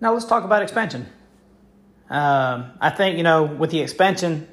Now 0.00 0.14
let's 0.14 0.24
talk 0.24 0.44
about 0.44 0.62
expansion. 0.62 1.06
Um, 2.08 2.72
I 2.80 2.90
think, 2.90 3.18
you 3.18 3.22
know, 3.22 3.44
with 3.44 3.70
the 3.70 3.80
expansion 3.80 4.48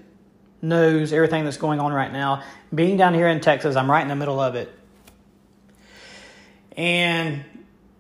news, 0.62 1.14
everything 1.14 1.46
that's 1.46 1.58
going 1.58 1.80
on 1.80 1.94
right 1.94 2.12
now, 2.12 2.44
being 2.74 2.98
down 2.98 3.14
here 3.14 3.28
in 3.28 3.40
Texas, 3.40 3.76
I'm 3.76 3.90
right 3.90 4.02
in 4.02 4.10
the 4.10 4.16
middle 4.16 4.40
of 4.40 4.56
it. 4.56 4.74
And 6.76 7.44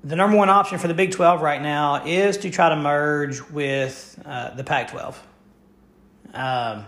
the 0.03 0.15
number 0.15 0.37
one 0.37 0.49
option 0.49 0.77
for 0.77 0.87
the 0.87 0.93
Big 0.93 1.11
12 1.11 1.41
right 1.41 1.61
now 1.61 2.05
is 2.05 2.37
to 2.39 2.49
try 2.49 2.69
to 2.69 2.75
merge 2.75 3.41
with 3.49 4.21
uh, 4.25 4.53
the 4.53 4.63
Pac 4.63 4.91
12. 4.91 5.27
Um, 6.33 6.85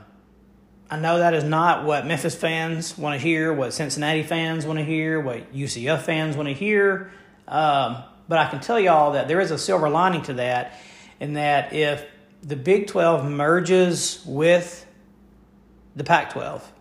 I 0.91 0.99
know 0.99 1.19
that 1.19 1.33
is 1.33 1.43
not 1.43 1.85
what 1.85 2.05
Memphis 2.05 2.35
fans 2.35 2.97
want 2.97 3.19
to 3.19 3.23
hear, 3.25 3.53
what 3.53 3.73
Cincinnati 3.73 4.23
fans 4.23 4.65
want 4.65 4.79
to 4.79 4.85
hear, 4.85 5.19
what 5.19 5.53
UCF 5.53 6.01
fans 6.01 6.35
want 6.35 6.49
to 6.49 6.53
hear. 6.53 7.11
Um, 7.47 8.03
but 8.29 8.37
I 8.37 8.47
can 8.47 8.61
tell 8.61 8.79
y'all 8.79 9.13
that 9.13 9.27
there 9.27 9.41
is 9.41 9.49
a 9.49 9.57
silver 9.57 9.89
lining 9.89 10.21
to 10.23 10.33
that, 10.35 10.73
in 11.19 11.33
that 11.33 11.73
if 11.73 12.05
the 12.43 12.55
Big 12.55 12.85
12 12.87 13.29
merges 13.29 14.23
with 14.25 14.85
the 15.95 16.03
Pac 16.03 16.31
12, 16.31 16.71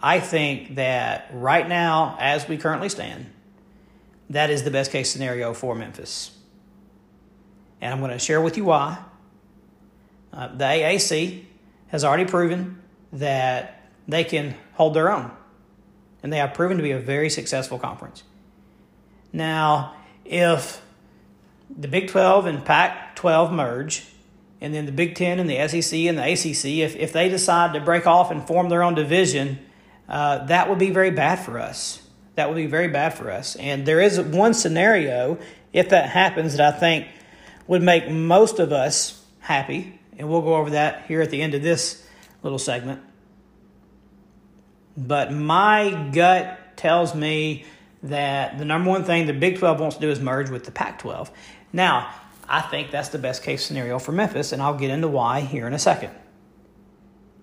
I 0.00 0.20
think 0.20 0.76
that 0.76 1.28
right 1.32 1.68
now, 1.68 2.16
as 2.20 2.48
we 2.48 2.56
currently 2.56 2.88
stand, 2.88 3.26
that 4.30 4.48
is 4.48 4.62
the 4.62 4.70
best 4.70 4.92
case 4.92 5.10
scenario 5.10 5.52
for 5.52 5.74
Memphis. 5.74 6.30
And 7.80 7.92
I'm 7.92 7.98
going 7.98 8.12
to 8.12 8.18
share 8.18 8.40
with 8.40 8.56
you 8.56 8.64
why. 8.64 8.98
Uh, 10.32 10.54
the 10.54 10.64
AAC 10.64 11.46
has 11.88 12.04
already 12.04 12.26
proven 12.26 12.80
that 13.12 13.90
they 14.06 14.22
can 14.22 14.54
hold 14.74 14.94
their 14.94 15.10
own, 15.10 15.32
and 16.22 16.32
they 16.32 16.36
have 16.36 16.54
proven 16.54 16.76
to 16.76 16.82
be 16.82 16.92
a 16.92 17.00
very 17.00 17.28
successful 17.28 17.78
conference. 17.78 18.22
Now, 19.32 19.96
if 20.28 20.82
the 21.76 21.88
Big 21.88 22.08
12 22.08 22.46
and 22.46 22.64
Pac 22.64 23.16
12 23.16 23.52
merge, 23.52 24.06
and 24.60 24.74
then 24.74 24.86
the 24.86 24.92
Big 24.92 25.14
10 25.14 25.38
and 25.38 25.48
the 25.48 25.68
SEC 25.68 25.98
and 26.00 26.18
the 26.18 26.22
ACC, 26.22 26.78
if, 26.78 26.96
if 26.96 27.12
they 27.12 27.28
decide 27.28 27.74
to 27.74 27.80
break 27.80 28.06
off 28.06 28.30
and 28.30 28.46
form 28.46 28.68
their 28.68 28.82
own 28.82 28.94
division, 28.94 29.58
uh, 30.08 30.44
that 30.46 30.68
would 30.68 30.78
be 30.78 30.90
very 30.90 31.10
bad 31.10 31.36
for 31.36 31.58
us. 31.58 32.02
That 32.34 32.48
would 32.48 32.56
be 32.56 32.66
very 32.66 32.88
bad 32.88 33.14
for 33.14 33.30
us. 33.30 33.56
And 33.56 33.86
there 33.86 34.00
is 34.00 34.20
one 34.20 34.54
scenario, 34.54 35.38
if 35.72 35.90
that 35.90 36.08
happens, 36.08 36.56
that 36.56 36.74
I 36.74 36.78
think 36.78 37.08
would 37.66 37.82
make 37.82 38.10
most 38.10 38.58
of 38.58 38.72
us 38.72 39.24
happy. 39.40 39.98
And 40.16 40.28
we'll 40.28 40.42
go 40.42 40.56
over 40.56 40.70
that 40.70 41.06
here 41.06 41.20
at 41.20 41.30
the 41.30 41.40
end 41.40 41.54
of 41.54 41.62
this 41.62 42.04
little 42.42 42.58
segment. 42.58 43.00
But 44.96 45.32
my 45.32 46.10
gut 46.12 46.76
tells 46.76 47.14
me 47.14 47.64
that 48.02 48.58
the 48.58 48.64
number 48.64 48.90
one 48.90 49.04
thing 49.04 49.26
the 49.26 49.32
Big 49.32 49.58
12 49.58 49.80
wants 49.80 49.96
to 49.96 50.02
do 50.02 50.10
is 50.10 50.20
merge 50.20 50.50
with 50.50 50.64
the 50.64 50.70
Pac 50.70 51.00
12. 51.00 51.30
Now, 51.72 52.12
I 52.48 52.60
think 52.60 52.90
that's 52.90 53.10
the 53.10 53.18
best 53.18 53.42
case 53.42 53.64
scenario 53.64 53.98
for 53.98 54.12
Memphis, 54.12 54.52
and 54.52 54.62
I'll 54.62 54.76
get 54.76 54.90
into 54.90 55.08
why 55.08 55.40
here 55.40 55.66
in 55.66 55.74
a 55.74 55.78
second. 55.78 56.12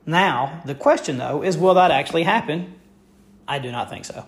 Now, 0.06 0.62
the 0.66 0.76
question 0.76 1.18
though 1.18 1.44
is 1.44 1.58
will 1.58 1.74
that 1.76 1.92
actually 1.92 2.24
happen? 2.24 2.76
I 3.48 3.60
do 3.60 3.72
not 3.72 3.90
think 3.90 4.06
so. 4.06 4.26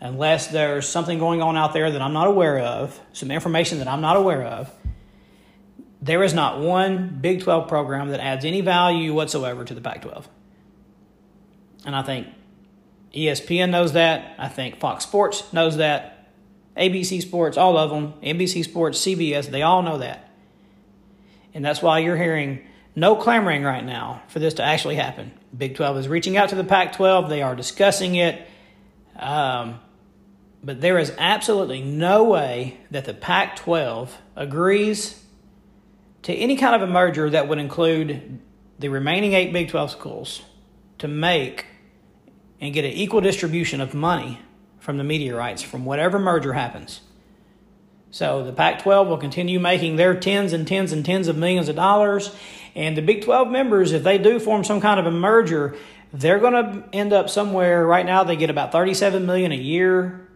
Unless 0.00 0.48
there's 0.48 0.88
something 0.88 1.18
going 1.18 1.42
on 1.42 1.56
out 1.56 1.74
there 1.74 1.90
that 1.90 2.00
I'm 2.00 2.14
not 2.14 2.26
aware 2.26 2.58
of, 2.58 2.98
some 3.12 3.30
information 3.30 3.78
that 3.78 3.88
I'm 3.88 4.00
not 4.00 4.16
aware 4.16 4.42
of, 4.42 4.70
there 6.00 6.22
is 6.22 6.32
not 6.32 6.60
one 6.60 7.18
Big 7.20 7.42
12 7.42 7.68
program 7.68 8.08
that 8.08 8.20
adds 8.20 8.46
any 8.46 8.62
value 8.62 9.12
whatsoever 9.12 9.64
to 9.64 9.74
the 9.74 9.82
Pac 9.82 10.02
12. 10.02 10.28
And 11.84 11.94
I 11.94 12.02
think 12.02 12.28
ESPN 13.14 13.70
knows 13.70 13.92
that. 13.94 14.34
I 14.38 14.48
think 14.48 14.78
Fox 14.78 15.04
Sports 15.04 15.52
knows 15.52 15.76
that. 15.78 16.28
ABC 16.76 17.20
Sports, 17.20 17.56
all 17.56 17.76
of 17.76 17.90
them, 17.90 18.14
NBC 18.22 18.64
Sports, 18.64 19.00
CBS, 19.00 19.50
they 19.50 19.62
all 19.62 19.82
know 19.82 19.98
that. 19.98 20.30
And 21.52 21.64
that's 21.64 21.82
why 21.82 21.98
you're 21.98 22.16
hearing 22.16 22.64
no 22.94 23.16
clamoring 23.16 23.64
right 23.64 23.84
now 23.84 24.22
for 24.28 24.38
this 24.38 24.54
to 24.54 24.62
actually 24.62 24.94
happen. 24.94 25.32
Big 25.56 25.74
12 25.74 25.98
is 25.98 26.08
reaching 26.08 26.36
out 26.36 26.50
to 26.50 26.54
the 26.54 26.64
Pac 26.64 26.94
12, 26.94 27.28
they 27.28 27.42
are 27.42 27.56
discussing 27.56 28.14
it. 28.14 28.46
Um, 29.16 29.80
but 30.62 30.80
there 30.80 30.98
is 30.98 31.12
absolutely 31.18 31.82
no 31.82 32.24
way 32.24 32.78
that 32.90 33.04
the 33.04 33.14
Pac 33.14 33.56
12 33.56 34.16
agrees 34.36 35.22
to 36.22 36.34
any 36.34 36.56
kind 36.56 36.74
of 36.74 36.88
a 36.88 36.92
merger 36.92 37.30
that 37.30 37.48
would 37.48 37.58
include 37.58 38.40
the 38.78 38.88
remaining 38.88 39.32
eight 39.32 39.52
Big 39.52 39.68
12 39.68 39.90
schools 39.90 40.42
to 40.98 41.08
make 41.08 41.66
and 42.60 42.74
get 42.74 42.84
an 42.84 42.92
equal 42.92 43.20
distribution 43.20 43.80
of 43.80 43.94
money 43.94 44.40
from 44.78 44.98
the 44.98 45.04
media 45.04 45.34
rights 45.34 45.62
from 45.62 45.84
whatever 45.84 46.18
merger 46.18 46.52
happens. 46.52 47.00
So 48.10 48.44
the 48.44 48.52
Pac 48.52 48.82
12 48.82 49.08
will 49.08 49.18
continue 49.18 49.60
making 49.60 49.96
their 49.96 50.18
tens 50.18 50.52
and 50.52 50.66
tens 50.66 50.92
and 50.92 51.04
tens 51.04 51.28
of 51.28 51.36
millions 51.36 51.68
of 51.68 51.76
dollars. 51.76 52.34
And 52.74 52.96
the 52.96 53.02
Big 53.02 53.22
12 53.22 53.48
members, 53.48 53.92
if 53.92 54.02
they 54.02 54.18
do 54.18 54.40
form 54.40 54.64
some 54.64 54.80
kind 54.80 54.98
of 54.98 55.06
a 55.06 55.10
merger, 55.10 55.76
they're 56.12 56.40
going 56.40 56.52
to 56.54 56.84
end 56.92 57.12
up 57.12 57.30
somewhere. 57.30 57.86
Right 57.86 58.04
now, 58.04 58.24
they 58.24 58.36
get 58.36 58.50
about 58.50 58.72
37 58.72 59.26
million 59.26 59.52
a 59.52 59.56
year. 59.56 60.26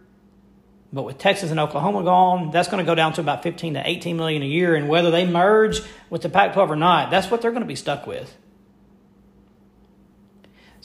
But 0.93 1.03
with 1.03 1.17
Texas 1.17 1.51
and 1.51 1.59
Oklahoma 1.59 2.03
gone, 2.03 2.51
that's 2.51 2.69
going 2.69 2.83
to 2.83 2.89
go 2.89 2.95
down 2.95 3.11
to 3.13 3.21
about 3.21 3.43
15 3.43 3.73
to 3.73 3.81
18 3.85 4.15
million 4.15 4.41
a 4.41 4.45
year. 4.45 4.75
And 4.75 4.87
whether 4.87 5.11
they 5.11 5.25
merge 5.25 5.81
with 6.09 6.21
the 6.21 6.29
Pac 6.29 6.53
12 6.53 6.71
or 6.71 6.75
not, 6.77 7.11
that's 7.11 7.29
what 7.29 7.41
they're 7.41 7.51
going 7.51 7.63
to 7.63 7.67
be 7.67 7.75
stuck 7.75 8.07
with. 8.07 8.33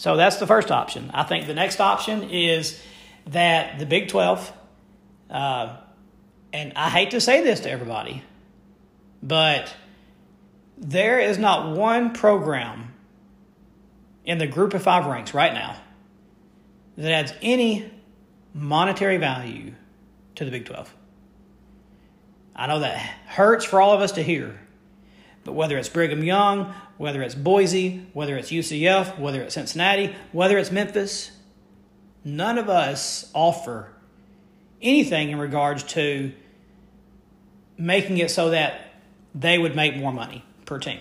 So 0.00 0.16
that's 0.16 0.36
the 0.36 0.46
first 0.46 0.70
option. 0.70 1.10
I 1.12 1.24
think 1.24 1.46
the 1.46 1.52
next 1.52 1.78
option 1.78 2.30
is 2.30 2.80
that 3.26 3.78
the 3.78 3.84
Big 3.84 4.08
12, 4.08 4.50
uh, 5.28 5.76
and 6.54 6.72
I 6.74 6.88
hate 6.88 7.10
to 7.10 7.20
say 7.20 7.44
this 7.44 7.60
to 7.60 7.70
everybody, 7.70 8.22
but 9.22 9.76
there 10.78 11.20
is 11.20 11.36
not 11.36 11.76
one 11.76 12.14
program 12.14 12.94
in 14.24 14.38
the 14.38 14.46
group 14.46 14.72
of 14.72 14.82
five 14.82 15.04
ranks 15.04 15.34
right 15.34 15.52
now 15.52 15.76
that 16.96 17.12
adds 17.12 17.34
any 17.42 17.92
monetary 18.54 19.18
value 19.18 19.74
to 20.36 20.46
the 20.46 20.50
Big 20.50 20.64
12. 20.64 20.94
I 22.56 22.68
know 22.68 22.80
that 22.80 22.96
hurts 23.26 23.66
for 23.66 23.82
all 23.82 23.92
of 23.92 24.00
us 24.00 24.12
to 24.12 24.22
hear, 24.22 24.59
but 25.50 25.56
whether 25.56 25.76
it's 25.78 25.88
Brigham 25.88 26.22
Young, 26.22 26.72
whether 26.96 27.24
it's 27.24 27.34
Boise, 27.34 28.06
whether 28.12 28.36
it's 28.36 28.52
UCF, 28.52 29.18
whether 29.18 29.42
it's 29.42 29.54
Cincinnati, 29.54 30.14
whether 30.30 30.56
it's 30.58 30.70
Memphis, 30.70 31.32
none 32.22 32.56
of 32.56 32.68
us 32.68 33.28
offer 33.34 33.88
anything 34.80 35.30
in 35.30 35.40
regards 35.40 35.82
to 35.82 36.30
making 37.76 38.18
it 38.18 38.30
so 38.30 38.50
that 38.50 38.92
they 39.34 39.58
would 39.58 39.74
make 39.74 39.96
more 39.96 40.12
money 40.12 40.44
per 40.66 40.78
team. 40.78 41.00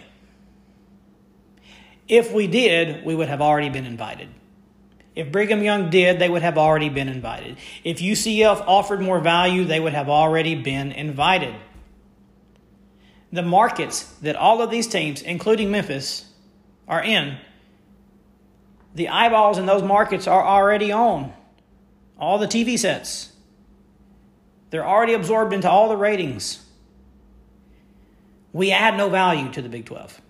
If 2.08 2.34
we 2.34 2.48
did, 2.48 3.06
we 3.06 3.14
would 3.14 3.28
have 3.28 3.40
already 3.40 3.70
been 3.70 3.86
invited. 3.86 4.30
If 5.16 5.32
Brigham 5.32 5.62
Young 5.62 5.92
did, 5.92 6.18
they 6.18 6.28
would 6.28 6.42
have 6.42 6.58
already 6.58 6.90
been 6.90 7.08
invited. 7.08 7.58
If 7.84 8.00
UCF 8.00 8.64
offered 8.66 9.00
more 9.00 9.20
value, 9.20 9.66
they 9.66 9.80
would 9.80 9.94
have 9.94 10.10
already 10.10 10.56
been 10.56 10.92
invited 10.92 11.54
the 13.32 13.42
markets 13.42 14.04
that 14.22 14.36
all 14.36 14.62
of 14.62 14.72
these 14.72 14.88
teams, 14.88 15.22
including 15.22 15.72
Memphis, 15.72 16.26
are 16.88 17.04
in, 17.04 17.38
the 18.96 19.10
eyeballs 19.10 19.58
in 19.58 19.66
those 19.66 19.84
markets 19.84 20.28
are 20.28 20.44
already 20.44 20.92
on. 20.92 21.32
All 22.18 22.38
the 22.38 22.48
TV 22.48 22.78
sets. 22.78 23.32
They're 24.72 24.86
already 24.86 25.14
absorbed 25.14 25.54
into 25.54 25.70
all 25.70 25.90
the 25.90 25.98
ratings. 25.98 26.66
We 28.52 28.72
add 28.72 28.98
no 28.98 29.10
value 29.10 29.52
to 29.52 29.62
the 29.62 29.70
Big 29.70 29.86
12. 29.86 30.22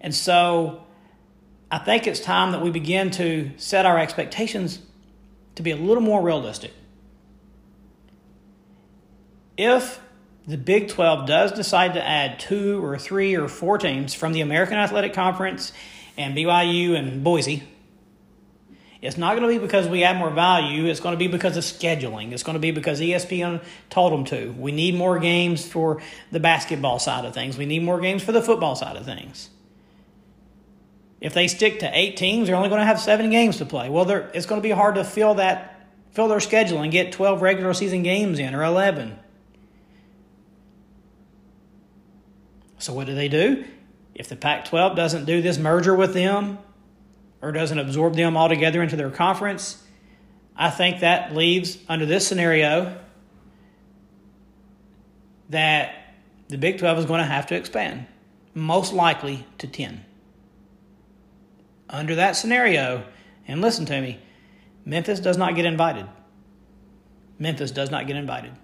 And 0.00 0.14
so 0.14 0.84
I 1.70 1.78
think 1.78 2.06
it's 2.06 2.20
time 2.20 2.52
that 2.52 2.60
we 2.60 2.70
begin 2.70 3.10
to 3.12 3.50
set 3.56 3.86
our 3.86 3.98
expectations 3.98 4.78
to 5.54 5.62
be 5.62 5.70
a 5.70 5.76
little 5.76 6.02
more 6.02 6.20
realistic. 6.20 6.72
If 9.56 10.00
the 10.46 10.56
Big 10.56 10.88
12 10.88 11.26
does 11.26 11.52
decide 11.52 11.94
to 11.94 12.06
add 12.06 12.40
two 12.40 12.84
or 12.84 12.98
three 12.98 13.36
or 13.36 13.48
four 13.48 13.78
teams 13.78 14.14
from 14.14 14.32
the 14.32 14.40
American 14.40 14.76
Athletic 14.76 15.14
Conference 15.14 15.72
and 16.16 16.36
BYU 16.36 16.96
and 16.96 17.22
Boise, 17.22 17.62
it's 19.02 19.18
not 19.18 19.36
going 19.36 19.42
to 19.42 19.48
be 19.48 19.58
because 19.58 19.88
we 19.88 20.04
add 20.04 20.16
more 20.16 20.30
value. 20.30 20.86
It's 20.86 21.00
going 21.00 21.14
to 21.14 21.18
be 21.18 21.26
because 21.26 21.56
of 21.56 21.64
scheduling. 21.64 22.30
It's 22.30 22.44
going 22.44 22.54
to 22.54 22.60
be 22.60 22.70
because 22.70 23.00
ESPN 23.00 23.60
told 23.90 24.12
them 24.12 24.24
to. 24.26 24.52
We 24.52 24.70
need 24.70 24.94
more 24.94 25.18
games 25.18 25.66
for 25.66 26.00
the 26.30 26.38
basketball 26.38 27.00
side 27.00 27.24
of 27.24 27.34
things. 27.34 27.58
We 27.58 27.66
need 27.66 27.82
more 27.82 28.00
games 28.00 28.22
for 28.22 28.30
the 28.30 28.40
football 28.40 28.76
side 28.76 28.96
of 28.96 29.04
things. 29.04 29.50
If 31.20 31.34
they 31.34 31.48
stick 31.48 31.80
to 31.80 31.90
eight 31.92 32.16
teams, 32.16 32.46
they're 32.46 32.56
only 32.56 32.68
going 32.68 32.80
to 32.80 32.86
have 32.86 33.00
seven 33.00 33.30
games 33.30 33.58
to 33.58 33.64
play. 33.64 33.88
Well, 33.88 34.08
it's 34.08 34.46
going 34.46 34.60
to 34.60 34.62
be 34.62 34.70
hard 34.70 34.94
to 34.94 35.04
fill 35.04 35.34
that, 35.34 35.88
fill 36.12 36.28
their 36.28 36.40
schedule 36.40 36.82
and 36.82 36.92
get 36.92 37.10
12 37.10 37.42
regular 37.42 37.74
season 37.74 38.04
games 38.04 38.38
in 38.38 38.54
or 38.54 38.62
11. 38.62 39.18
So, 42.82 42.92
what 42.92 43.06
do 43.06 43.14
they 43.14 43.28
do? 43.28 43.64
If 44.12 44.28
the 44.28 44.34
Pac 44.34 44.64
12 44.64 44.96
doesn't 44.96 45.24
do 45.24 45.40
this 45.40 45.56
merger 45.56 45.94
with 45.94 46.14
them 46.14 46.58
or 47.40 47.52
doesn't 47.52 47.78
absorb 47.78 48.16
them 48.16 48.36
altogether 48.36 48.82
into 48.82 48.96
their 48.96 49.08
conference, 49.08 49.80
I 50.56 50.68
think 50.68 50.98
that 50.98 51.32
leaves, 51.32 51.78
under 51.88 52.06
this 52.06 52.26
scenario, 52.26 52.98
that 55.50 55.94
the 56.48 56.58
Big 56.58 56.78
12 56.78 56.98
is 56.98 57.04
going 57.04 57.20
to 57.20 57.24
have 57.24 57.46
to 57.46 57.54
expand, 57.54 58.04
most 58.52 58.92
likely 58.92 59.46
to 59.58 59.68
10. 59.68 60.04
Under 61.88 62.16
that 62.16 62.32
scenario, 62.32 63.04
and 63.46 63.60
listen 63.60 63.86
to 63.86 64.00
me, 64.00 64.18
Memphis 64.84 65.20
does 65.20 65.36
not 65.36 65.54
get 65.54 65.66
invited. 65.66 66.08
Memphis 67.38 67.70
does 67.70 67.92
not 67.92 68.08
get 68.08 68.16
invited. 68.16 68.54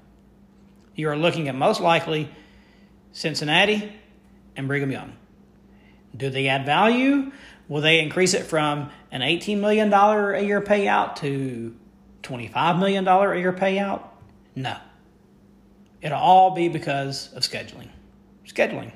You 0.96 1.08
are 1.08 1.16
looking 1.16 1.46
at 1.46 1.54
most 1.54 1.80
likely 1.80 2.28
Cincinnati 3.12 3.92
and 4.58 4.68
Brigham 4.68 4.90
Young. 4.90 5.14
Do 6.14 6.28
they 6.28 6.48
add 6.48 6.66
value? 6.66 7.32
Will 7.68 7.80
they 7.80 8.00
increase 8.00 8.34
it 8.34 8.44
from 8.44 8.90
an 9.10 9.22
$18 9.22 9.60
million 9.60 9.92
a 9.92 10.40
year 10.42 10.60
payout 10.60 11.16
to 11.16 11.74
$25 12.22 12.78
million 12.78 13.06
a 13.06 13.36
year 13.36 13.52
payout? 13.52 14.02
No. 14.54 14.76
It'll 16.02 16.18
all 16.18 16.54
be 16.54 16.68
because 16.68 17.32
of 17.32 17.42
scheduling. 17.42 17.88
Scheduling. 18.46 18.92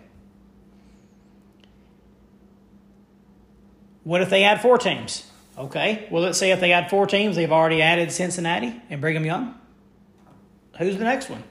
What 4.05 4.21
if 4.21 4.31
they 4.31 4.43
add 4.43 4.61
four 4.61 4.79
teams? 4.79 5.31
Okay, 5.57 6.09
well, 6.11 6.23
let's 6.23 6.39
say 6.39 6.51
if 6.51 6.61
they 6.61 6.73
add 6.73 6.91
four 6.91 7.07
teams, 7.07 7.37
they've 7.37 7.53
already 7.53 7.83
added 7.83 8.11
Cincinnati 8.11 8.81
and 8.91 9.01
Brigham 9.01 9.25
Young. 9.25 9.55
Who's 10.79 10.97
the 10.97 11.05
next 11.05 11.29
one? 11.29 11.45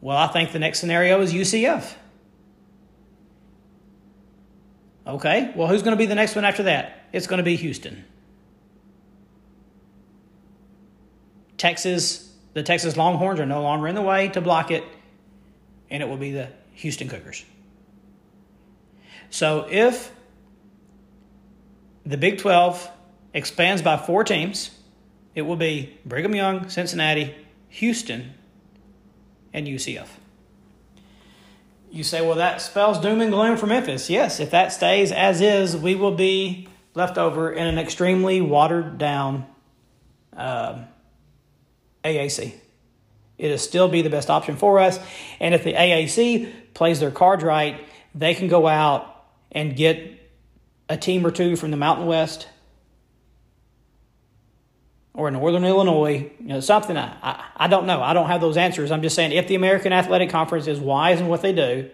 Well, 0.00 0.16
I 0.16 0.28
think 0.28 0.52
the 0.52 0.58
next 0.58 0.78
scenario 0.78 1.20
is 1.22 1.32
UCF. 1.32 1.94
Okay, 5.08 5.52
well, 5.56 5.68
who's 5.68 5.82
going 5.82 5.96
to 5.96 5.98
be 5.98 6.04
the 6.04 6.14
next 6.14 6.34
one 6.34 6.44
after 6.44 6.64
that? 6.64 7.06
It's 7.14 7.26
going 7.26 7.38
to 7.38 7.44
be 7.44 7.56
Houston. 7.56 8.04
Texas, 11.56 12.30
the 12.52 12.62
Texas 12.62 12.94
Longhorns 12.96 13.40
are 13.40 13.46
no 13.46 13.62
longer 13.62 13.88
in 13.88 13.94
the 13.94 14.02
way 14.02 14.28
to 14.28 14.42
block 14.42 14.70
it, 14.70 14.84
and 15.90 16.02
it 16.02 16.08
will 16.08 16.18
be 16.18 16.32
the 16.32 16.50
Houston 16.74 17.08
Cougars. 17.08 17.42
So 19.30 19.66
if 19.70 20.12
the 22.04 22.18
Big 22.18 22.38
12 22.38 22.90
expands 23.32 23.80
by 23.80 23.96
four 23.96 24.24
teams, 24.24 24.70
it 25.34 25.42
will 25.42 25.56
be 25.56 25.98
Brigham 26.04 26.34
Young, 26.34 26.68
Cincinnati, 26.68 27.34
Houston, 27.68 28.34
and 29.54 29.66
UCF. 29.66 30.08
You 31.90 32.04
say, 32.04 32.20
well, 32.20 32.36
that 32.36 32.60
spells 32.60 33.00
doom 33.00 33.20
and 33.20 33.32
gloom 33.32 33.56
for 33.56 33.66
Memphis. 33.66 34.10
Yes, 34.10 34.40
if 34.40 34.50
that 34.50 34.72
stays 34.72 35.10
as 35.10 35.40
is, 35.40 35.76
we 35.76 35.94
will 35.94 36.14
be 36.14 36.68
left 36.94 37.16
over 37.16 37.50
in 37.50 37.66
an 37.66 37.78
extremely 37.78 38.40
watered 38.40 38.98
down 38.98 39.46
um, 40.36 40.86
AAC. 42.04 42.54
It'll 43.38 43.58
still 43.58 43.88
be 43.88 44.02
the 44.02 44.10
best 44.10 44.30
option 44.30 44.56
for 44.56 44.80
us. 44.80 44.98
And 45.40 45.54
if 45.54 45.64
the 45.64 45.72
AAC 45.72 46.74
plays 46.74 47.00
their 47.00 47.10
cards 47.10 47.44
right, 47.44 47.80
they 48.14 48.34
can 48.34 48.48
go 48.48 48.66
out 48.66 49.14
and 49.52 49.76
get 49.76 50.30
a 50.88 50.96
team 50.96 51.26
or 51.26 51.30
two 51.30 51.56
from 51.56 51.70
the 51.70 51.76
Mountain 51.76 52.06
West 52.06 52.48
or 55.18 55.32
Northern 55.32 55.64
Illinois, 55.64 56.30
you 56.38 56.46
know, 56.46 56.60
something. 56.60 56.96
I, 56.96 57.16
I, 57.20 57.44
I, 57.56 57.66
don't 57.66 57.86
know. 57.86 58.00
I 58.00 58.14
don't 58.14 58.28
have 58.28 58.40
those 58.40 58.56
answers. 58.56 58.92
I'm 58.92 59.02
just 59.02 59.16
saying 59.16 59.32
if 59.32 59.48
the 59.48 59.56
American 59.56 59.92
Athletic 59.92 60.30
Conference 60.30 60.68
is 60.68 60.78
wise 60.78 61.20
in 61.20 61.26
what 61.26 61.42
they 61.42 61.52
do, 61.52 61.90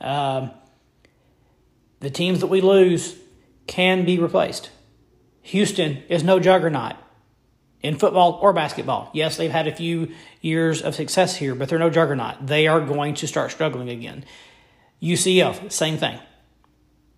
um, 0.00 0.52
the 1.98 2.10
teams 2.10 2.40
that 2.40 2.46
we 2.46 2.60
lose 2.60 3.16
can 3.66 4.04
be 4.04 4.20
replaced. 4.20 4.70
Houston 5.42 6.04
is 6.08 6.22
no 6.22 6.38
juggernaut 6.38 6.94
in 7.82 7.98
football 7.98 8.38
or 8.40 8.52
basketball. 8.52 9.10
Yes, 9.12 9.36
they've 9.36 9.50
had 9.50 9.66
a 9.66 9.74
few 9.74 10.14
years 10.40 10.80
of 10.80 10.94
success 10.94 11.34
here, 11.34 11.56
but 11.56 11.68
they're 11.68 11.80
no 11.80 11.90
juggernaut. 11.90 12.46
They 12.46 12.68
are 12.68 12.80
going 12.80 13.14
to 13.14 13.26
start 13.26 13.50
struggling 13.50 13.88
again. 13.88 14.24
UCF, 15.02 15.72
same 15.72 15.98
thing. 15.98 16.20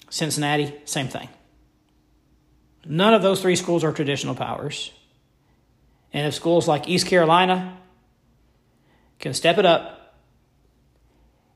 Cincinnati, 0.09 0.75
same 0.87 1.09
thing. 1.09 1.29
None 2.87 3.13
of 3.13 3.21
those 3.21 3.43
three 3.43 3.57
schools 3.57 3.85
are 3.85 3.93
traditional 3.93 4.35
powers. 4.35 4.93
And 6.13 6.27
if 6.27 6.35
schools 6.35 6.67
like 6.69 6.89
East 6.89 7.07
Carolina 7.07 7.79
can 9.19 9.35
step 9.35 9.59
it 9.59 9.67
up 9.67 10.15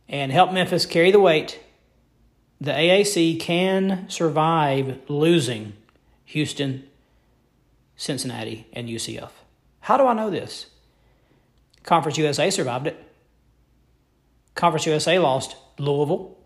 and 0.09 0.33
help 0.33 0.53
Memphis 0.53 0.87
carry 0.87 1.11
the 1.11 1.21
weight, 1.21 1.61
the 2.61 2.73
AAC 2.73 3.41
can 3.41 4.09
survive 4.09 4.99
losing 5.09 5.73
Houston, 6.27 6.85
Cincinnati, 7.97 8.67
and 8.73 8.89
UCF. 8.89 9.31
How 9.81 9.97
do 9.97 10.07
I 10.07 10.15
know 10.15 10.31
this? 10.31 10.67
Conference 11.83 12.19
USA 12.19 12.51
survived 12.51 12.87
it. 12.87 13.03
Conference 14.55 14.85
USA 14.87 15.19
lost 15.19 15.57
Louisville, 15.79 16.37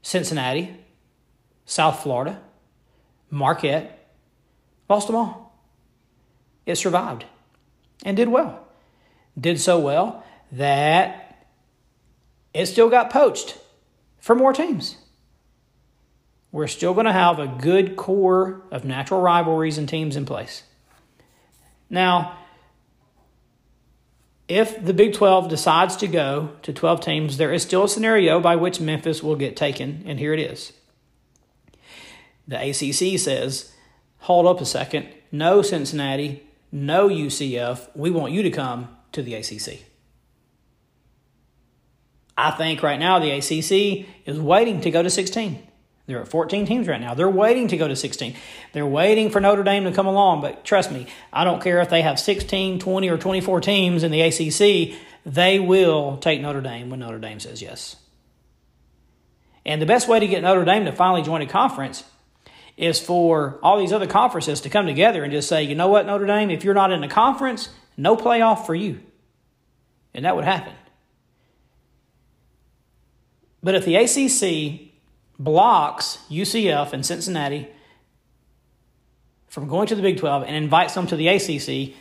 Cincinnati, 0.00 0.74
South 1.66 2.02
Florida, 2.02 2.40
Marquette, 3.30 4.08
lost 4.88 5.06
them 5.06 5.16
all 5.16 5.51
it 6.66 6.76
survived 6.76 7.24
and 8.04 8.16
did 8.16 8.28
well. 8.28 8.66
Did 9.38 9.60
so 9.60 9.78
well 9.78 10.24
that 10.52 11.48
it 12.52 12.66
still 12.66 12.90
got 12.90 13.10
poached 13.10 13.58
for 14.20 14.34
more 14.34 14.52
teams. 14.52 14.96
We're 16.50 16.66
still 16.66 16.92
going 16.92 17.06
to 17.06 17.12
have 17.12 17.38
a 17.38 17.46
good 17.46 17.96
core 17.96 18.62
of 18.70 18.84
natural 18.84 19.22
rivalries 19.22 19.78
and 19.78 19.88
teams 19.88 20.16
in 20.16 20.26
place. 20.26 20.64
Now, 21.88 22.38
if 24.48 24.84
the 24.84 24.92
Big 24.92 25.14
12 25.14 25.48
decides 25.48 25.96
to 25.96 26.06
go 26.06 26.50
to 26.60 26.72
12 26.74 27.00
teams, 27.00 27.36
there 27.38 27.54
is 27.54 27.62
still 27.62 27.84
a 27.84 27.88
scenario 27.88 28.38
by 28.38 28.56
which 28.56 28.80
Memphis 28.80 29.22
will 29.22 29.36
get 29.36 29.56
taken, 29.56 30.02
and 30.04 30.18
here 30.18 30.34
it 30.34 30.40
is. 30.40 30.74
The 32.46 32.58
ACC 32.58 33.18
says, 33.18 33.72
hold 34.18 34.46
up 34.46 34.60
a 34.60 34.66
second, 34.66 35.08
no, 35.30 35.62
Cincinnati, 35.62 36.46
no 36.72 37.08
UCF, 37.08 37.88
we 37.94 38.10
want 38.10 38.32
you 38.32 38.42
to 38.42 38.50
come 38.50 38.88
to 39.12 39.22
the 39.22 39.34
ACC. 39.34 39.80
I 42.36 42.50
think 42.50 42.82
right 42.82 42.98
now 42.98 43.18
the 43.18 43.30
ACC 43.30 44.08
is 44.24 44.40
waiting 44.40 44.80
to 44.80 44.90
go 44.90 45.02
to 45.02 45.10
16. 45.10 45.68
They're 46.06 46.20
at 46.20 46.28
14 46.28 46.66
teams 46.66 46.88
right 46.88 47.00
now. 47.00 47.14
They're 47.14 47.28
waiting 47.28 47.68
to 47.68 47.76
go 47.76 47.86
to 47.86 47.94
16. 47.94 48.34
They're 48.72 48.86
waiting 48.86 49.30
for 49.30 49.38
Notre 49.38 49.62
Dame 49.62 49.84
to 49.84 49.92
come 49.92 50.06
along, 50.06 50.40
but 50.40 50.64
trust 50.64 50.90
me, 50.90 51.06
I 51.32 51.44
don't 51.44 51.62
care 51.62 51.80
if 51.80 51.90
they 51.90 52.02
have 52.02 52.18
16, 52.18 52.80
20, 52.80 53.08
or 53.08 53.18
24 53.18 53.60
teams 53.60 54.02
in 54.02 54.10
the 54.10 54.22
ACC, 54.22 54.98
they 55.24 55.60
will 55.60 56.16
take 56.16 56.40
Notre 56.40 56.60
Dame 56.60 56.90
when 56.90 57.00
Notre 57.00 57.18
Dame 57.18 57.38
says 57.38 57.62
yes. 57.62 57.96
And 59.64 59.80
the 59.80 59.86
best 59.86 60.08
way 60.08 60.18
to 60.18 60.26
get 60.26 60.42
Notre 60.42 60.64
Dame 60.64 60.86
to 60.86 60.92
finally 60.92 61.22
join 61.22 61.42
a 61.42 61.46
conference 61.46 62.02
is 62.76 62.98
for 62.98 63.58
all 63.62 63.78
these 63.78 63.92
other 63.92 64.06
conferences 64.06 64.60
to 64.62 64.70
come 64.70 64.86
together 64.86 65.22
and 65.22 65.32
just 65.32 65.48
say, 65.48 65.62
you 65.62 65.74
know 65.74 65.88
what, 65.88 66.06
Notre 66.06 66.26
Dame, 66.26 66.50
if 66.50 66.64
you're 66.64 66.74
not 66.74 66.90
in 66.90 67.00
the 67.00 67.08
conference, 67.08 67.68
no 67.96 68.16
playoff 68.16 68.66
for 68.66 68.74
you. 68.74 69.00
And 70.14 70.24
that 70.24 70.36
would 70.36 70.44
happen. 70.44 70.72
But 73.62 73.74
if 73.74 73.84
the 73.84 73.96
ACC 73.96 74.92
blocks 75.38 76.18
UCF 76.30 76.92
and 76.92 77.04
Cincinnati 77.04 77.68
from 79.48 79.68
going 79.68 79.86
to 79.86 79.94
the 79.94 80.02
Big 80.02 80.18
12 80.18 80.44
and 80.44 80.56
invites 80.56 80.94
them 80.94 81.06
to 81.06 81.16
the 81.16 81.28
ACC, 81.28 81.94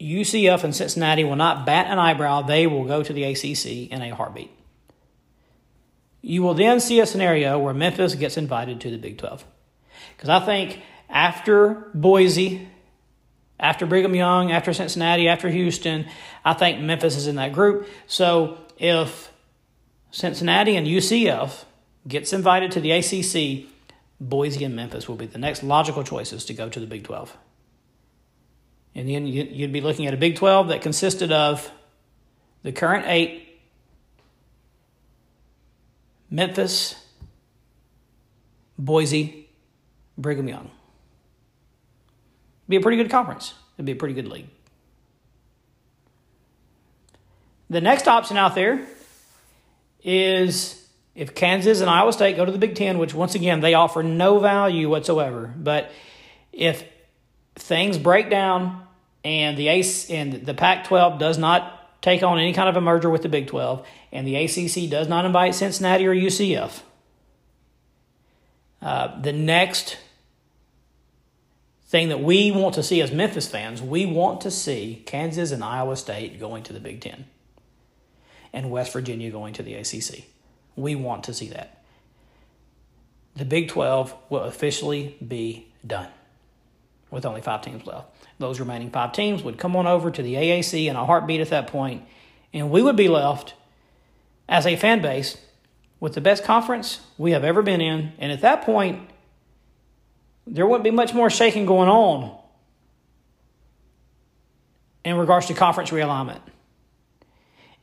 UCF 0.00 0.64
and 0.64 0.74
Cincinnati 0.74 1.24
will 1.24 1.36
not 1.36 1.66
bat 1.66 1.86
an 1.88 1.98
eyebrow. 1.98 2.42
They 2.42 2.66
will 2.66 2.84
go 2.84 3.02
to 3.02 3.12
the 3.12 3.24
ACC 3.24 3.90
in 3.90 4.02
a 4.02 4.14
heartbeat. 4.14 4.50
You 6.26 6.42
will 6.42 6.54
then 6.54 6.80
see 6.80 7.00
a 7.00 7.06
scenario 7.06 7.58
where 7.58 7.74
Memphis 7.74 8.14
gets 8.14 8.38
invited 8.38 8.80
to 8.80 8.90
the 8.90 8.96
Big 8.96 9.18
12. 9.18 9.44
Because 10.16 10.30
I 10.30 10.40
think 10.40 10.80
after 11.10 11.90
Boise, 11.92 12.66
after 13.60 13.84
Brigham 13.84 14.14
Young, 14.14 14.50
after 14.50 14.72
Cincinnati, 14.72 15.28
after 15.28 15.50
Houston, 15.50 16.06
I 16.42 16.54
think 16.54 16.80
Memphis 16.80 17.18
is 17.18 17.26
in 17.26 17.36
that 17.36 17.52
group. 17.52 17.86
So 18.06 18.56
if 18.78 19.30
Cincinnati 20.12 20.76
and 20.76 20.86
UCF 20.86 21.64
gets 22.08 22.32
invited 22.32 22.72
to 22.72 22.80
the 22.80 22.92
ACC, 22.92 23.68
Boise 24.18 24.64
and 24.64 24.74
Memphis 24.74 25.06
will 25.06 25.16
be 25.16 25.26
the 25.26 25.36
next 25.36 25.62
logical 25.62 26.04
choices 26.04 26.46
to 26.46 26.54
go 26.54 26.70
to 26.70 26.80
the 26.80 26.86
Big 26.86 27.04
12. 27.04 27.36
And 28.94 29.10
then 29.10 29.26
you'd 29.26 29.74
be 29.74 29.82
looking 29.82 30.06
at 30.06 30.14
a 30.14 30.16
Big 30.16 30.36
12 30.36 30.68
that 30.68 30.80
consisted 30.80 31.32
of 31.32 31.70
the 32.62 32.72
current 32.72 33.04
eight 33.08 33.53
Memphis, 36.30 36.96
Boise, 38.78 39.48
Brigham 40.18 40.48
Young. 40.48 40.70
Be 42.68 42.76
a 42.76 42.80
pretty 42.80 42.96
good 42.96 43.10
conference. 43.10 43.54
It'd 43.76 43.86
be 43.86 43.92
a 43.92 43.96
pretty 43.96 44.14
good 44.14 44.28
league. 44.28 44.48
The 47.70 47.80
next 47.80 48.08
option 48.08 48.36
out 48.36 48.54
there 48.54 48.86
is 50.02 50.86
if 51.14 51.34
Kansas 51.34 51.80
and 51.80 51.88
Iowa 51.88 52.12
State 52.12 52.36
go 52.36 52.44
to 52.44 52.52
the 52.52 52.58
Big 52.58 52.74
Ten, 52.74 52.98
which 52.98 53.14
once 53.14 53.34
again 53.34 53.60
they 53.60 53.74
offer 53.74 54.02
no 54.02 54.38
value 54.38 54.88
whatsoever. 54.88 55.52
But 55.56 55.90
if 56.52 56.84
things 57.56 57.98
break 57.98 58.30
down 58.30 58.86
and 59.24 59.56
the 59.56 59.68
Ace 59.68 60.10
and 60.10 60.44
the 60.44 60.54
Pac-12 60.54 61.18
does 61.18 61.38
not 61.38 61.73
take 62.04 62.22
on 62.22 62.38
any 62.38 62.52
kind 62.52 62.68
of 62.68 62.76
a 62.76 62.82
merger 62.82 63.08
with 63.08 63.22
the 63.22 63.30
Big 63.30 63.46
12 63.46 63.84
and 64.12 64.26
the 64.26 64.36
ACC 64.36 64.90
does 64.90 65.08
not 65.08 65.24
invite 65.24 65.54
Cincinnati 65.54 66.06
or 66.06 66.14
UCF, 66.14 66.82
uh, 68.82 69.18
the 69.22 69.32
next 69.32 69.96
thing 71.86 72.10
that 72.10 72.20
we 72.20 72.50
want 72.50 72.74
to 72.74 72.82
see 72.82 73.00
as 73.00 73.10
Memphis 73.10 73.48
fans, 73.48 73.80
we 73.80 74.04
want 74.04 74.42
to 74.42 74.50
see 74.50 75.02
Kansas 75.06 75.50
and 75.50 75.64
Iowa 75.64 75.96
State 75.96 76.38
going 76.38 76.62
to 76.64 76.74
the 76.74 76.80
Big 76.80 77.00
Ten 77.00 77.24
and 78.52 78.70
West 78.70 78.92
Virginia 78.92 79.30
going 79.30 79.54
to 79.54 79.62
the 79.62 79.72
ACC. 79.72 80.24
We 80.76 80.94
want 80.94 81.24
to 81.24 81.32
see 81.32 81.48
that. 81.48 81.82
The 83.34 83.46
Big 83.46 83.68
12 83.68 84.14
will 84.28 84.42
officially 84.42 85.16
be 85.26 85.72
done 85.86 86.08
with 87.14 87.24
only 87.24 87.40
five 87.40 87.62
teams 87.62 87.86
left. 87.86 88.08
Those 88.38 88.58
remaining 88.58 88.90
five 88.90 89.12
teams 89.12 89.42
would 89.44 89.56
come 89.56 89.76
on 89.76 89.86
over 89.86 90.10
to 90.10 90.22
the 90.22 90.34
AAC 90.34 90.86
in 90.86 90.96
a 90.96 91.06
heartbeat 91.06 91.40
at 91.40 91.50
that 91.50 91.68
point, 91.68 92.02
and 92.52 92.70
we 92.70 92.82
would 92.82 92.96
be 92.96 93.08
left 93.08 93.54
as 94.48 94.66
a 94.66 94.76
fan 94.76 95.00
base 95.00 95.38
with 96.00 96.14
the 96.14 96.20
best 96.20 96.44
conference 96.44 97.00
we 97.16 97.30
have 97.30 97.44
ever 97.44 97.62
been 97.62 97.80
in. 97.80 98.12
And 98.18 98.32
at 98.32 98.40
that 98.40 98.62
point, 98.62 99.08
there 100.46 100.66
wouldn't 100.66 100.84
be 100.84 100.90
much 100.90 101.14
more 101.14 101.30
shaking 101.30 101.64
going 101.64 101.88
on 101.88 102.36
in 105.04 105.16
regards 105.16 105.46
to 105.46 105.54
conference 105.54 105.90
realignment. 105.90 106.40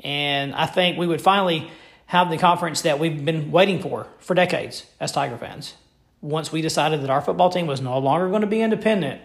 And 0.01 0.53
I 0.53 0.65
think 0.65 0.97
we 0.97 1.07
would 1.07 1.21
finally 1.21 1.71
have 2.07 2.29
the 2.29 2.37
conference 2.37 2.81
that 2.81 2.99
we've 2.99 3.23
been 3.23 3.51
waiting 3.51 3.81
for 3.81 4.07
for 4.19 4.33
decades 4.33 4.85
as 4.99 5.13
Tiger 5.13 5.37
fans. 5.37 5.75
Once 6.21 6.51
we 6.51 6.61
decided 6.61 7.01
that 7.01 7.09
our 7.09 7.21
football 7.21 7.49
team 7.49 7.67
was 7.67 7.81
no 7.81 7.97
longer 7.97 8.29
going 8.29 8.41
to 8.41 8.47
be 8.47 8.61
independent, 8.61 9.21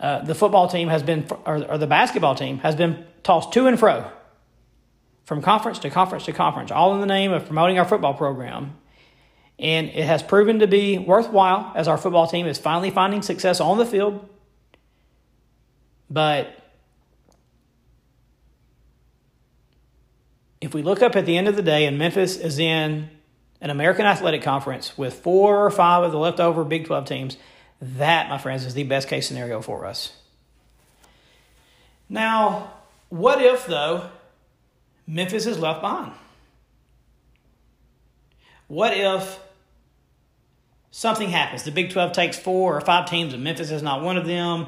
uh, 0.00 0.20
the 0.20 0.34
football 0.34 0.68
team 0.68 0.88
has 0.88 1.02
been, 1.02 1.26
or, 1.46 1.64
or 1.64 1.78
the 1.78 1.86
basketball 1.86 2.34
team 2.34 2.58
has 2.58 2.74
been 2.74 3.04
tossed 3.22 3.52
to 3.52 3.66
and 3.66 3.78
fro 3.78 4.10
from 5.24 5.40
conference 5.40 5.78
to 5.78 5.90
conference 5.90 6.26
to 6.26 6.32
conference, 6.32 6.70
all 6.70 6.94
in 6.94 7.00
the 7.00 7.06
name 7.06 7.32
of 7.32 7.46
promoting 7.46 7.78
our 7.78 7.84
football 7.84 8.14
program. 8.14 8.76
And 9.58 9.88
it 9.88 10.04
has 10.04 10.22
proven 10.22 10.58
to 10.58 10.66
be 10.66 10.98
worthwhile 10.98 11.72
as 11.74 11.88
our 11.88 11.96
football 11.96 12.26
team 12.26 12.46
is 12.46 12.58
finally 12.58 12.90
finding 12.90 13.22
success 13.22 13.60
on 13.60 13.78
the 13.78 13.86
field. 13.86 14.28
But 16.10 16.58
if 20.60 20.74
we 20.74 20.82
look 20.82 21.02
up 21.02 21.16
at 21.16 21.24
the 21.24 21.36
end 21.38 21.48
of 21.48 21.56
the 21.56 21.62
day 21.62 21.86
and 21.86 21.98
Memphis 21.98 22.36
is 22.36 22.58
in 22.58 23.08
an 23.64 23.70
American 23.70 24.04
Athletic 24.04 24.42
Conference 24.42 24.96
with 24.98 25.14
four 25.14 25.64
or 25.64 25.70
five 25.70 26.04
of 26.04 26.12
the 26.12 26.18
leftover 26.18 26.64
Big 26.64 26.84
12 26.84 27.06
teams, 27.06 27.38
that, 27.80 28.28
my 28.28 28.36
friends, 28.36 28.66
is 28.66 28.74
the 28.74 28.82
best 28.84 29.08
case 29.08 29.26
scenario 29.26 29.62
for 29.62 29.86
us. 29.86 30.12
Now, 32.06 32.74
what 33.08 33.40
if, 33.40 33.66
though, 33.66 34.10
Memphis 35.06 35.46
is 35.46 35.58
left 35.58 35.80
behind? 35.80 36.12
What 38.68 38.94
if 38.94 39.40
something 40.90 41.30
happens? 41.30 41.62
The 41.62 41.70
Big 41.70 41.90
12 41.90 42.12
takes 42.12 42.38
four 42.38 42.76
or 42.76 42.82
five 42.82 43.08
teams, 43.08 43.32
and 43.32 43.42
Memphis 43.42 43.70
is 43.70 43.82
not 43.82 44.02
one 44.02 44.18
of 44.18 44.26
them, 44.26 44.66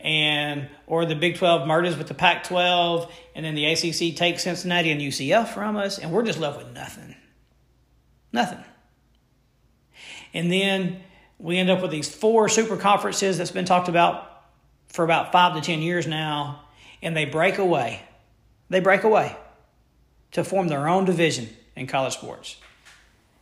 and 0.00 0.68
or 0.86 1.04
the 1.04 1.16
Big 1.16 1.36
12 1.36 1.66
merges 1.66 1.96
with 1.96 2.06
the 2.06 2.14
Pac 2.14 2.44
12, 2.44 3.12
and 3.34 3.44
then 3.44 3.56
the 3.56 3.66
ACC 3.66 4.14
takes 4.14 4.44
Cincinnati 4.44 4.92
and 4.92 5.00
UCF 5.00 5.48
from 5.48 5.76
us, 5.76 5.98
and 5.98 6.12
we're 6.12 6.22
just 6.22 6.38
left 6.38 6.58
with 6.58 6.72
nothing. 6.72 7.16
Nothing. 8.32 8.64
And 10.34 10.52
then 10.52 11.00
we 11.38 11.58
end 11.58 11.70
up 11.70 11.82
with 11.82 11.90
these 11.90 12.12
four 12.12 12.48
super 12.48 12.76
conferences 12.76 13.38
that's 13.38 13.50
been 13.50 13.64
talked 13.64 13.88
about 13.88 14.42
for 14.88 15.04
about 15.04 15.32
five 15.32 15.54
to 15.54 15.60
ten 15.60 15.80
years 15.80 16.06
now, 16.06 16.62
and 17.02 17.16
they 17.16 17.24
break 17.24 17.58
away. 17.58 18.02
They 18.68 18.80
break 18.80 19.04
away 19.04 19.36
to 20.32 20.44
form 20.44 20.68
their 20.68 20.88
own 20.88 21.04
division 21.04 21.48
in 21.74 21.86
college 21.86 22.14
sports. 22.14 22.56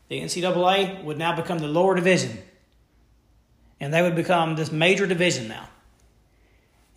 The 0.08 0.20
NCAA 0.20 1.02
would 1.04 1.18
now 1.18 1.34
become 1.34 1.58
the 1.58 1.68
lower 1.68 1.94
division, 1.94 2.38
and 3.80 3.92
they 3.92 4.02
would 4.02 4.16
become 4.16 4.54
this 4.56 4.70
major 4.70 5.06
division 5.06 5.48
now. 5.48 5.68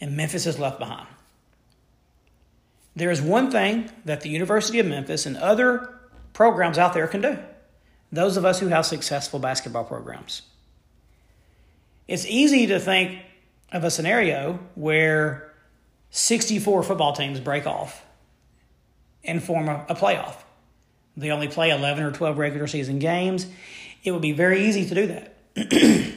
And 0.01 0.15
Memphis 0.15 0.46
is 0.46 0.60
left 0.60 0.77
behind. 0.77 1.08
There 2.96 3.12
is 3.12 3.22
one 3.22 3.51
thing 3.51 3.89
that 4.06 4.22
the 4.22 4.29
University 4.29 4.79
of 4.79 4.88
Memphis 4.88 5.25
and 5.25 5.38
other 5.38 6.00
programs 6.34 6.77
out 6.77 6.94
there 6.94 7.08
can 7.08 7.22
do. 7.22 7.38
Those 8.11 8.37
of 8.37 8.45
us 8.45 8.59
who 8.59 8.67
have 8.67 8.85
successful 8.85 9.39
basketball 9.39 9.83
programs. 9.83 10.43
It's 12.07 12.25
easy 12.25 12.67
to 12.67 12.79
think 12.79 13.19
of 13.71 13.83
a 13.83 13.91
scenario 13.91 14.59
where 14.75 15.51
64 16.11 16.83
football 16.83 17.13
teams 17.13 17.39
break 17.39 17.67
off 17.67 18.05
and 19.23 19.43
form 19.43 19.67
a, 19.67 19.85
a 19.89 19.95
playoff. 19.95 20.35
They 21.17 21.31
only 21.31 21.47
play 21.47 21.71
11 21.71 22.03
or 22.03 22.11
12 22.11 22.37
regular 22.37 22.67
season 22.67 22.99
games. 22.99 23.47
It 24.03 24.11
would 24.11 24.21
be 24.21 24.31
very 24.31 24.65
easy 24.67 24.87
to 24.87 24.95
do 24.95 25.07
that. 25.07 25.33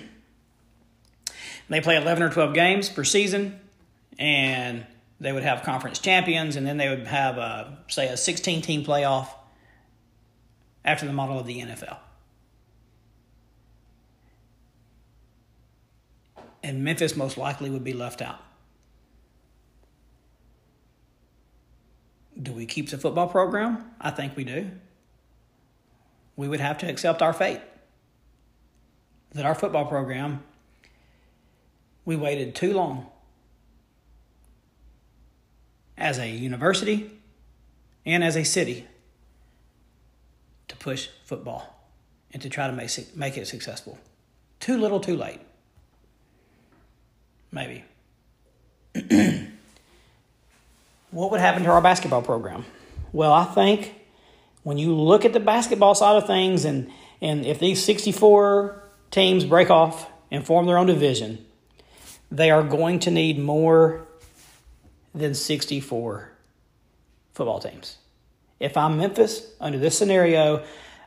they 1.68 1.80
play 1.80 1.96
11 1.96 2.22
or 2.22 2.30
12 2.30 2.54
games 2.54 2.88
per 2.88 3.02
season, 3.02 3.58
and 4.18 4.86
they 5.18 5.32
would 5.32 5.42
have 5.42 5.62
conference 5.62 5.98
champions, 5.98 6.54
and 6.54 6.66
then 6.66 6.76
they 6.76 6.88
would 6.88 7.06
have, 7.06 7.38
a, 7.38 7.78
say, 7.88 8.08
a 8.08 8.16
16 8.16 8.62
team 8.62 8.84
playoff 8.84 9.28
after 10.84 11.06
the 11.06 11.12
model 11.12 11.38
of 11.38 11.46
the 11.46 11.60
NFL. 11.60 11.98
and 16.62 16.84
Memphis 16.84 17.16
most 17.16 17.38
likely 17.38 17.70
would 17.70 17.84
be 17.84 17.92
left 17.92 18.20
out. 18.20 18.40
Do 22.40 22.52
we 22.52 22.66
keep 22.66 22.88
the 22.88 22.98
football 22.98 23.28
program? 23.28 23.90
I 24.00 24.10
think 24.10 24.36
we 24.36 24.44
do. 24.44 24.70
We 26.36 26.48
would 26.48 26.60
have 26.60 26.78
to 26.78 26.88
accept 26.88 27.22
our 27.22 27.32
fate. 27.32 27.60
That 29.32 29.44
our 29.44 29.54
football 29.54 29.86
program, 29.86 30.42
we 32.04 32.16
waited 32.16 32.54
too 32.54 32.72
long 32.72 33.06
as 35.96 36.18
a 36.18 36.28
university 36.28 37.10
and 38.06 38.24
as 38.24 38.36
a 38.36 38.44
city 38.44 38.86
push 40.80 41.08
football 41.24 41.76
and 42.32 42.42
to 42.42 42.48
try 42.48 42.66
to 42.66 42.72
make 42.72 42.98
it, 42.98 43.16
make 43.16 43.36
it 43.36 43.46
successful. 43.46 43.96
Too 44.58 44.76
little, 44.76 44.98
too 44.98 45.16
late. 45.16 45.38
Maybe. 47.52 47.84
what 51.12 51.30
would 51.30 51.40
happen 51.40 51.62
to 51.62 51.70
our 51.70 51.80
basketball 51.80 52.22
program? 52.22 52.64
Well, 53.12 53.32
I 53.32 53.44
think 53.44 53.94
when 54.62 54.78
you 54.78 54.94
look 54.94 55.24
at 55.24 55.32
the 55.32 55.40
basketball 55.40 55.94
side 55.94 56.16
of 56.16 56.26
things, 56.26 56.64
and, 56.64 56.90
and 57.20 57.46
if 57.46 57.60
these 57.60 57.84
64 57.84 58.82
teams 59.10 59.44
break 59.44 59.70
off 59.70 60.08
and 60.30 60.44
form 60.44 60.66
their 60.66 60.78
own 60.78 60.86
division, 60.86 61.44
they 62.30 62.50
are 62.50 62.62
going 62.62 63.00
to 63.00 63.10
need 63.10 63.38
more 63.38 64.06
than 65.14 65.34
64 65.34 66.30
football 67.32 67.58
teams. 67.58 67.96
If 68.60 68.76
I'm 68.76 68.98
Memphis 68.98 69.54
under 69.58 69.78
this 69.78 69.96
scenario, 69.96 70.62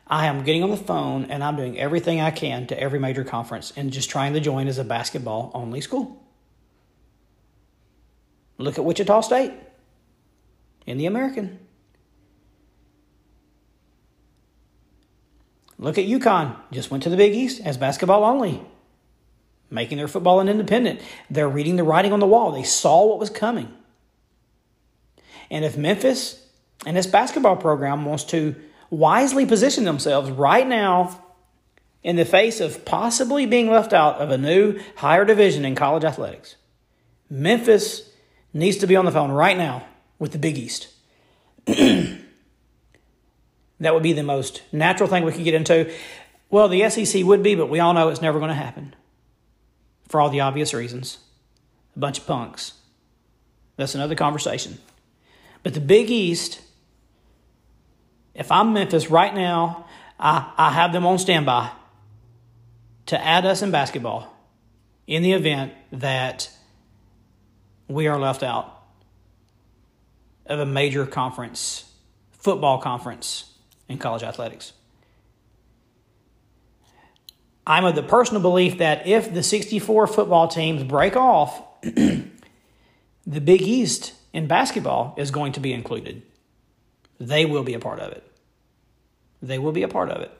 I 0.08 0.26
am 0.26 0.44
getting 0.44 0.64
on 0.64 0.72
the 0.72 0.78
phone 0.78 1.26
and 1.26 1.44
I'm 1.44 1.56
doing 1.56 1.80
everything 1.80 2.20
I 2.20 2.32
can 2.32 2.68
to 2.68 2.80
every 2.80 3.00
major 3.00 3.24
conference 3.24 3.72
and 3.76 3.92
just 3.92 4.10
trying 4.10 4.34
to 4.34 4.40
join 4.40 4.68
as 4.68 4.80
a 4.80 4.84
basketball 4.84 5.52
only 5.54 5.80
school. 5.80 6.22
Look 8.58 8.78
at 8.78 8.84
Wichita 8.84 9.22
State 9.22 9.54
in 10.86 10.98
the 10.98 11.06
American. 11.06 11.60
Look 15.78 15.98
at 15.98 16.06
UConn, 16.06 16.56
just 16.72 16.92
went 16.92 17.04
to 17.04 17.10
the 17.10 17.18
Big 17.18 17.34
East 17.34 17.62
as 17.64 17.78
basketball 17.78 18.24
only, 18.24 18.62
making 19.70 19.98
their 19.98 20.08
football 20.08 20.40
an 20.40 20.48
independent. 20.48 21.02
They're 21.30 21.50
reading 21.50 21.76
the 21.76 21.84
writing 21.84 22.14
on 22.14 22.20
the 22.20 22.28
wall. 22.28 22.52
They 22.52 22.64
saw 22.64 23.06
what 23.06 23.20
was 23.20 23.30
coming. 23.30 23.74
And 25.52 25.66
if 25.66 25.78
Memphis 25.78 26.43
and 26.86 26.98
this 26.98 27.08
basketball 27.08 27.56
program 27.56 28.06
wants 28.06 28.24
to 28.26 28.56
wisely 28.90 29.46
position 29.46 29.86
themselves 29.86 30.30
right 30.30 30.68
now 30.68 31.24
in 32.04 32.16
the 32.18 32.26
face 32.26 32.60
of 32.60 32.84
possibly 32.86 33.46
being 33.46 33.70
left 33.70 33.94
out 33.94 34.18
of 34.18 34.30
a 34.30 34.38
new 34.38 34.80
higher 34.98 35.26
division 35.26 35.66
in 35.66 35.74
college 35.74 36.04
athletics, 36.04 36.58
Memphis 37.30 38.10
needs 38.54 38.78
to 38.78 38.88
be 38.88 38.96
on 38.96 39.06
the 39.06 39.12
phone 39.12 39.32
right 39.32 39.58
now 39.58 39.86
with 40.20 40.32
the 40.32 40.38
Big 40.38 40.58
East. 40.58 40.90
that 41.66 42.20
would 43.82 44.04
be 44.04 44.14
the 44.14 44.24
most 44.24 44.62
natural 44.72 45.10
thing 45.10 45.24
we 45.24 45.32
could 45.32 45.44
get 45.44 45.54
into. 45.54 45.92
Well, 46.50 46.68
the 46.68 46.88
SEC 46.90 47.24
would 47.24 47.42
be, 47.42 47.56
but 47.56 47.70
we 47.70 47.80
all 47.80 47.94
know 47.94 48.10
it's 48.10 48.22
never 48.22 48.38
going 48.38 48.50
to 48.50 48.56
happen 48.56 48.96
for 50.08 50.22
all 50.22 50.30
the 50.30 50.42
obvious 50.42 50.74
reasons. 50.74 51.18
A 51.96 52.00
bunch 52.00 52.20
of 52.20 52.28
punks. 52.28 52.74
That's 53.78 53.96
another 53.96 54.16
conversation. 54.16 54.78
But 55.64 55.74
the 55.74 55.82
Big 55.82 56.12
East, 56.12 56.62
if 58.34 58.52
I'm 58.52 58.74
Memphis 58.74 59.10
right 59.10 59.34
now, 59.34 59.86
I, 60.20 60.52
I 60.58 60.72
have 60.72 60.94
them 60.94 61.06
on 61.06 61.20
standby 61.20 61.72
to 63.08 63.24
add 63.24 63.46
us 63.46 63.62
in 63.62 63.72
basketball 63.72 64.34
in 65.08 65.24
the 65.24 65.34
event 65.34 65.74
that 65.92 66.50
we 67.88 68.08
are 68.08 68.20
left 68.20 68.44
out. 68.44 68.70
of 70.46 70.60
a 70.60 70.66
major 70.66 71.06
conference, 71.06 71.90
football 72.32 72.78
conference 72.78 73.54
in 73.88 73.98
college 73.98 74.24
athletics. 74.24 74.74
I'm 77.66 77.86
of 77.86 77.96
the 77.96 78.04
personal 78.04 78.42
belief 78.42 78.80
that 78.80 79.08
if 79.08 79.34
the 79.34 79.42
64 79.42 80.08
football 80.08 80.50
teams 80.50 80.84
break 80.84 81.16
off, 81.16 81.62
the 81.82 82.30
Big 83.26 83.62
East 83.62 84.14
in 84.34 84.48
basketball 84.48 85.16
is 85.18 85.32
going 85.32 85.54
to 85.54 85.62
be 85.62 85.72
included. 85.72 86.24
They 87.20 87.46
will 87.46 87.64
be 87.64 87.74
a 87.74 87.80
part 87.80 88.00
of 88.00 88.12
it. 88.12 88.30
They 89.42 89.58
will 89.60 89.72
be 89.72 89.84
a 89.84 89.88
part 89.88 90.10
of 90.10 90.22
it. 90.22 90.32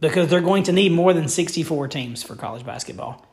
Because 0.00 0.28
they're 0.28 0.40
going 0.40 0.64
to 0.64 0.72
need 0.72 0.92
more 0.92 1.12
than 1.12 1.28
64 1.28 1.88
teams 1.88 2.22
for 2.22 2.36
college 2.36 2.66
basketball. 2.66 3.26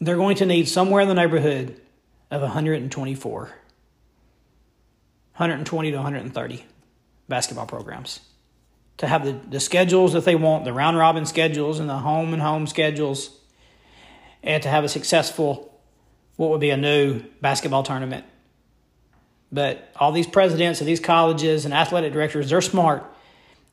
They're 0.00 0.16
going 0.16 0.36
to 0.36 0.46
need 0.46 0.68
somewhere 0.68 1.02
in 1.02 1.08
the 1.08 1.14
neighborhood 1.14 1.80
of 2.30 2.42
124, 2.42 3.40
120 3.40 5.90
to 5.90 5.96
130 5.96 6.64
basketball 7.28 7.66
programs 7.66 8.20
to 8.98 9.06
have 9.06 9.24
the, 9.24 9.32
the 9.48 9.60
schedules 9.60 10.12
that 10.12 10.24
they 10.24 10.34
want, 10.34 10.64
the 10.64 10.72
round 10.72 10.98
robin 10.98 11.24
schedules 11.24 11.78
and 11.78 11.88
the 11.88 11.98
home 11.98 12.32
and 12.32 12.42
home 12.42 12.66
schedules, 12.66 13.30
and 14.42 14.62
to 14.62 14.68
have 14.68 14.84
a 14.84 14.88
successful, 14.88 15.72
what 16.36 16.50
would 16.50 16.60
be 16.60 16.70
a 16.70 16.76
new 16.76 17.22
basketball 17.40 17.82
tournament. 17.82 18.24
But 19.50 19.90
all 19.96 20.12
these 20.12 20.26
presidents 20.26 20.80
of 20.80 20.86
these 20.86 21.00
colleges 21.00 21.64
and 21.64 21.72
athletic 21.72 22.12
directors, 22.12 22.50
they're 22.50 22.60
smart. 22.60 23.04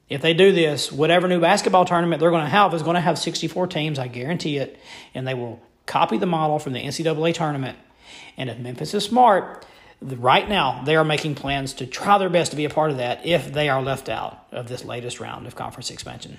If 0.08 0.22
they 0.22 0.34
do 0.34 0.52
this, 0.52 0.92
whatever 0.92 1.28
new 1.28 1.42
basketball 1.42 1.86
tournament 1.86 2.20
they're 2.20 2.30
going 2.30 2.44
to 2.44 2.50
have 2.50 2.74
is 2.74 2.84
going 2.84 2.96
to 2.96 3.02
have 3.02 3.18
64 3.18 3.68
teams, 3.68 4.00
I 4.00 4.08
guarantee 4.08 4.58
it, 4.58 4.80
and 5.14 5.28
they 5.28 5.34
will 5.34 5.62
copy 5.86 6.18
the 6.18 6.26
model 6.26 6.60
from 6.60 6.74
the 6.74 6.80
NCAA 6.80 7.34
tournament. 7.34 7.78
And 8.38 8.50
if 8.50 8.60
Memphis 8.60 8.94
is 8.94 9.04
smart, 9.04 9.66
right 10.02 10.48
now 10.48 10.84
they 10.84 10.96
are 10.96 11.04
making 11.04 11.36
plans 11.36 11.74
to 11.76 11.88
try 11.88 12.18
their 12.18 12.30
best 12.30 12.52
to 12.52 12.58
be 12.58 12.66
a 12.66 12.70
part 12.70 12.92
of 12.92 12.98
that 12.98 13.26
if 13.26 13.52
they 13.52 13.68
are 13.68 13.82
left 13.82 14.08
out 14.08 14.46
of 14.52 14.68
this 14.68 14.86
latest 14.86 15.20
round 15.20 15.48
of 15.48 15.56
conference 15.56 15.90
expansion. 15.90 16.38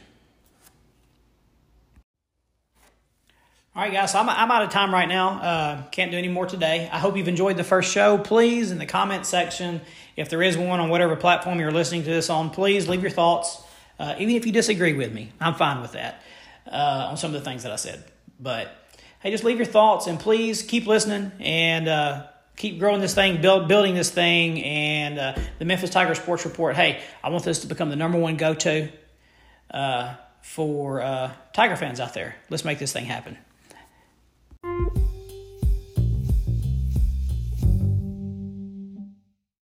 All 3.77 3.83
right, 3.83 3.93
guys, 3.93 4.13
so 4.13 4.21
I'm, 4.21 4.31
I'm 4.31 4.51
out 4.51 4.63
of 4.63 4.71
time 4.71 4.91
right 4.91 5.07
now. 5.07 5.29
Uh, 5.39 5.83
can't 5.91 6.11
do 6.11 6.17
any 6.17 6.29
more 6.29 6.47
today. 6.47 6.89
I 6.91 6.99
hope 6.99 7.15
you've 7.15 7.29
enjoyed 7.29 7.59
the 7.59 7.63
first 7.63 7.93
show. 7.93 8.17
Please, 8.17 8.71
in 8.71 8.79
the 8.79 8.87
comment 8.87 9.27
section, 9.27 9.83
if 10.17 10.31
there 10.31 10.43
is 10.43 10.57
one 10.57 10.81
on 10.81 10.89
whatever 10.89 11.15
platform 11.15 11.61
you're 11.61 11.71
listening 11.71 12.03
to 12.05 12.09
this 12.09 12.31
on, 12.31 12.49
please 12.49 12.89
leave 12.89 13.03
your 13.03 13.11
thoughts. 13.11 13.63
Uh, 13.99 14.15
even 14.19 14.35
if 14.35 14.47
you 14.47 14.53
disagree 14.53 14.95
with 14.95 15.13
me, 15.13 15.31
I'm 15.39 15.57
fine 15.57 15.83
with 15.83 15.93
that 15.93 16.23
uh, 16.67 17.09
on 17.11 17.19
some 17.19 17.35
of 17.35 17.39
the 17.39 17.45
things 17.45 17.65
that 17.65 17.73
I 17.73 17.77
said. 17.77 18.03
But 18.41 18.75
hey, 19.21 19.31
just 19.31 19.45
leave 19.45 19.59
your 19.59 19.67
thoughts 19.67 20.07
and 20.07 20.19
please 20.19 20.63
keep 20.63 20.87
listening 20.87 21.33
and 21.39 21.87
uh, 21.87 22.29
keep 22.57 22.79
growing 22.79 23.03
this 23.03 23.15
thing, 23.15 23.43
build 23.43 23.69
building 23.69 23.95
this 23.95 24.09
thing, 24.09 24.65
and 24.65 25.19
uh, 25.19 25.35
the 25.59 25.67
Memphis 25.67 25.91
Tiger 25.91 26.15
Sports 26.15 26.47
Report. 26.47 26.77
Hey, 26.77 27.03
I 27.23 27.29
want 27.29 27.45
this 27.45 27.59
to 27.59 27.67
become 27.67 27.91
the 27.91 27.97
number 27.97 28.17
one 28.17 28.39
go 28.39 28.55
to 28.55 28.89
uh, 29.71 30.15
for 30.41 31.31
Tiger 31.53 31.77
fans 31.77 32.01
out 32.01 32.15
there. 32.15 32.37
Let's 32.49 32.65
make 32.65 32.79
this 32.79 32.95
thing 32.95 33.05
happen. 33.05 33.37